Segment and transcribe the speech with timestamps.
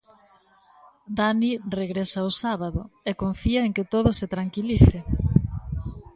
[1.17, 4.99] Dani regresa o sábado e confía en que todo se tranquilice.